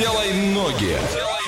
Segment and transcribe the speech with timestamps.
[0.00, 0.96] Делай ноги.
[0.96, 1.39] А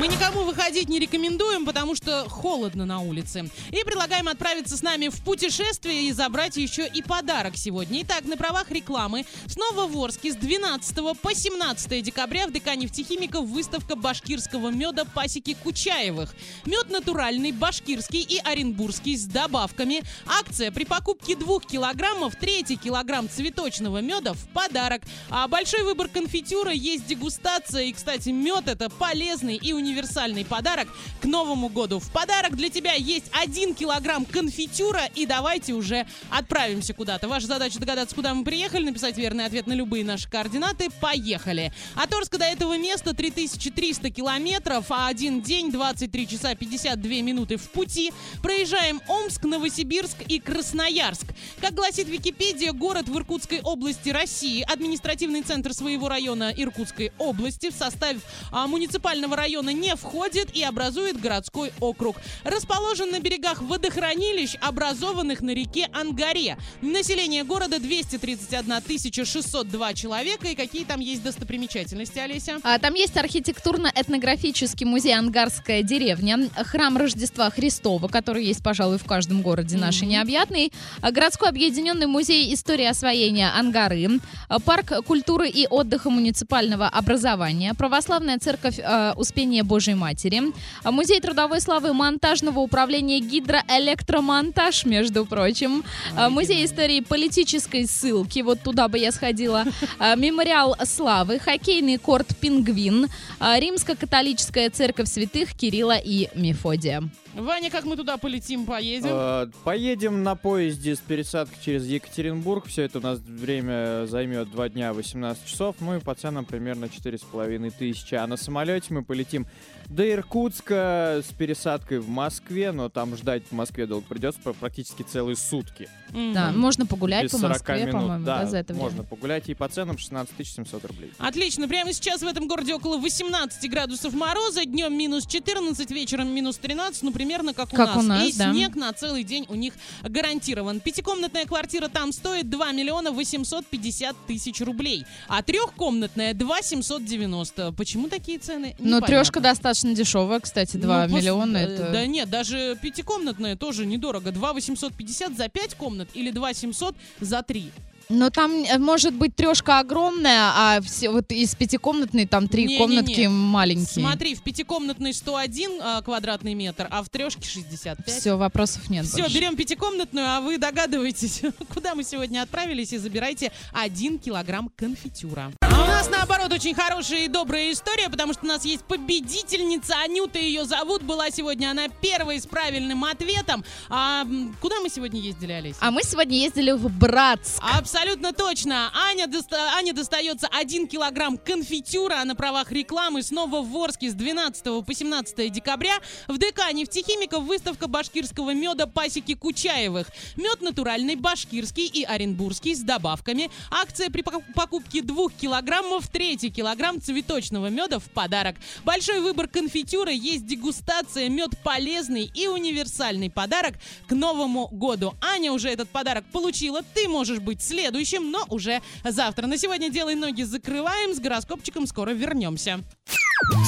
[0.00, 3.50] мы никому выходить не рекомендуем, потому что холодно на улице.
[3.70, 8.00] И предлагаем отправиться с нами в путешествие и забрать еще и подарок сегодня.
[8.02, 13.44] Итак, на правах рекламы снова в Орске с 12 по 17 декабря в ДК нефтехимиков
[13.44, 16.34] выставка башкирского меда пасеки Кучаевых.
[16.64, 20.02] Мед натуральный, башкирский и оренбургский с добавками.
[20.24, 25.02] Акция при покупке 2 килограммов, 3 килограмм цветочного меда в подарок.
[25.28, 27.82] А большой выбор конфитюра, есть дегустация.
[27.82, 30.88] И, кстати, мед это полезный и универсальный подарок
[31.20, 31.98] к Новому году.
[31.98, 37.28] В подарок для тебя есть 1 килограмм конфитюра, и давайте уже отправимся куда-то.
[37.28, 40.88] Ваша задача догадаться, куда мы приехали, написать верный ответ на любые наши координаты.
[41.00, 41.72] Поехали!
[41.94, 47.68] От Орска до этого места 3300 километров, а один день 23 часа 52 минуты в
[47.70, 48.12] пути.
[48.42, 51.26] Проезжаем Омск, Новосибирск и Красноярск.
[51.60, 57.74] Как гласит Википедия, город в Иркутской области России, административный центр своего района Иркутской области в
[57.74, 58.20] составе
[58.52, 62.16] а, муниципального района не входит и образует городской округ.
[62.44, 66.56] Расположен на берегах водохранилищ, образованных на реке Ангаре.
[66.82, 70.48] Население города 231 602 человека.
[70.48, 72.58] И какие там есть достопримечательности, Олеся?
[72.62, 79.42] А, там есть архитектурно-этнографический музей «Ангарская деревня», храм Рождества Христова, который есть, пожалуй, в каждом
[79.42, 80.10] городе нашей Мгм.
[80.10, 80.72] необъятный,
[81.02, 84.20] городской объединенный музей истории освоения Ангары,
[84.64, 90.42] парк культуры и отдыха муниципального образования, православная церковь а, Успения Божьей Матери,
[90.82, 95.84] а, музей трудовой славы монтажного управления гидроэлектромонтаж, между прочим,
[96.16, 99.64] а, музей истории политической ссылки, вот туда бы я сходила,
[100.00, 103.06] а, мемориал славы, хоккейный корт «Пингвин»,
[103.38, 107.08] римско-католическая церковь святых Кирилла и Мефодия.
[107.34, 109.10] Ваня, как мы туда полетим, поедем?
[109.12, 112.66] Э, Поедем на поезде с пересадкой через Екатеринбург.
[112.66, 115.76] Все это у нас время займет 2 дня 18 часов.
[115.78, 118.16] Ну и по ценам примерно 4,5 тысячи.
[118.16, 119.46] А на самолете мы полетим
[119.88, 122.72] до Иркутска с пересадкой в Москве.
[122.72, 125.88] Но там ждать в Москве долго придется пр- практически целые сутки.
[126.10, 126.32] Мгм.
[126.32, 127.92] Да, можно погулять Без по 40 Москве, минут.
[127.92, 129.08] по-моему, да, да, за это можно время.
[129.08, 129.48] погулять.
[129.48, 131.12] И по ценам 16 700 рублей.
[131.18, 131.68] Отлично.
[131.68, 134.64] Прямо сейчас в этом городе около 18 градусов мороза.
[134.64, 137.02] Днем минус 14, вечером минус 13.
[137.04, 137.96] Ну, примерно как у Как нас.
[137.96, 138.52] у нас, И да.
[138.52, 140.80] снег на целый день у них гарантирован.
[140.80, 145.04] Пятикомнатная квартира там стоит 2 миллиона 850 тысяч рублей.
[145.28, 147.72] А трехкомнатная 2 790.
[147.72, 148.74] Почему такие цены?
[148.78, 149.06] Непонятно.
[149.06, 151.56] трешка достаточно дешевая, кстати, 2 Ну, пос- миллиона.
[151.58, 151.90] э, Это...
[151.92, 154.30] Да нет, даже пятикомнатная тоже недорого.
[154.32, 157.70] 2 850 за 5 комнат или 2 700 за 3.
[158.10, 162.78] Но там э, может быть трешка огромная, а все вот из пятикомнатной там три Не-не-не.
[162.78, 163.86] комнатки маленькие.
[164.04, 168.04] Смотри, в пятикомнатной 101 а, квадратный метр, а в трешке 65.
[168.08, 169.34] Все, вопросов нет Все, больше.
[169.36, 175.52] берем пятикомнатную, а вы догадываетесь, куда мы сегодня отправились, и забирайте один килограмм конфитюра.
[175.60, 179.94] А у нас, наоборот, очень хорошая и добрая история, потому что у нас есть победительница,
[180.02, 183.64] Анюта ее зовут, была сегодня она первой с правильным ответом.
[183.88, 184.26] А
[184.60, 185.78] куда мы сегодня ездили, Олеся?
[185.80, 187.62] А мы сегодня ездили в Братск.
[187.62, 187.99] Абсолютно
[188.36, 188.90] точно.
[188.94, 194.82] Аня, доста- Ане достается 1 килограмм конфитюра на правах рекламы снова в Орске с 12
[194.82, 195.98] по 17 декабря.
[196.28, 200.08] В ДК нефтехимиков выставка башкирского меда пасеки Кучаевых.
[200.36, 203.50] Мед натуральный, башкирский и оренбургский с добавками.
[203.70, 208.56] Акция при пок- покупке 2 килограммов, 3 килограмм цветочного меда в подарок.
[208.84, 213.74] Большой выбор конфитюра, есть дегустация, мед полезный и универсальный подарок
[214.08, 215.14] к Новому году.
[215.20, 217.89] Аня уже этот подарок получила, ты можешь быть следующим,
[218.30, 219.46] но уже завтра.
[219.46, 222.80] На сегодня делай ноги закрываем, с гороскопчиком скоро вернемся.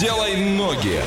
[0.00, 1.00] Делай ноги.